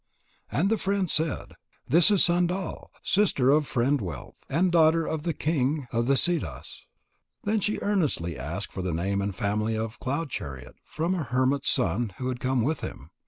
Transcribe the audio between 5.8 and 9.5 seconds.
of the Siddhas." Then she earnestly asked for the name and